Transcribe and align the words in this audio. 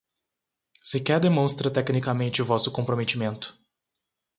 Sequer 0.83 1.19
demonstra 1.19 1.69
tecnicamente 1.69 2.41
vosso 2.41 2.71
comprometimento 2.71 3.55